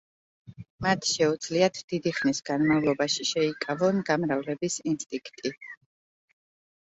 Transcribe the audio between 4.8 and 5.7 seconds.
ინსტინქტი.